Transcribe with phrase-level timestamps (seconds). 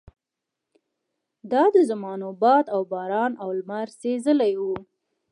[1.51, 4.75] دا د زمانو باد او باران او لمر سېزلي وو.